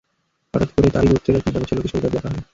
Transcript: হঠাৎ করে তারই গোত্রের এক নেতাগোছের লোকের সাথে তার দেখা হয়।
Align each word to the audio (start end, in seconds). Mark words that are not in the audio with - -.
হঠাৎ 0.53 0.69
করে 0.71 0.87
তারই 0.93 1.09
গোত্রের 1.11 1.37
এক 1.37 1.43
নেতাগোছের 1.47 1.75
লোকের 1.77 1.91
সাথে 1.91 2.03
তার 2.03 2.13
দেখা 2.15 2.29
হয়। 2.29 2.43